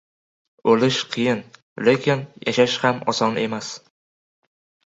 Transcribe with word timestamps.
•O‘lish— 0.71 0.97
qiyin, 1.15 1.43
lekin 1.89 2.25
yashash 2.47 2.81
ham 2.87 3.05
oson 3.15 3.39
emas. 3.47 3.69